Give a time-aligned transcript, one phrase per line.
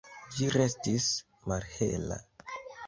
[0.37, 1.11] Ĝi restis
[1.53, 2.21] malhela.